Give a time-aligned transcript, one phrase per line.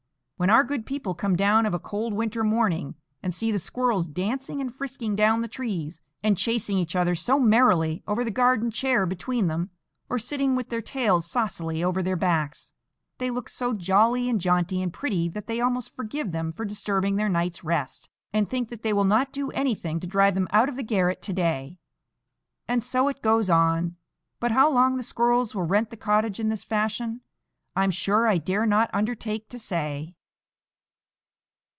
[0.37, 4.07] When our good people come down of a cold winter morning, and see the squirrels
[4.07, 8.71] dancing and frisking down the trees, and chasing each other so merrily over the garden
[8.71, 9.69] chair between them,
[10.09, 12.73] or sitting with their tails saucily over their backs,
[13.19, 17.17] they look so jolly and jaunty and pretty that they almost forgive them for disturbing
[17.17, 20.67] their night's rest, and think that they will not do anything to drive them out
[20.67, 21.77] of the garret to day.
[22.67, 23.95] And so it goes on;
[24.39, 27.21] but how long the squirrels will rent the cottage in this fashion,
[27.75, 30.15] I'm sure I dare not undertake to say.